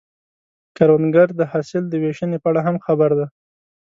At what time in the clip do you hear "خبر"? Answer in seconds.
2.85-3.09